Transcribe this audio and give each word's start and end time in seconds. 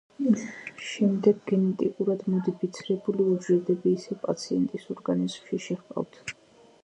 შემდეგ 0.91 1.43
გენეტიკურად 1.51 2.23
მოდიფიცირებული 2.35 3.27
უჯრედები 3.33 3.93
ისევ 3.99 4.17
პაციენტის 4.23 4.89
ორგანიზმში 4.95 5.63
შეჰყავთ. 5.67 6.19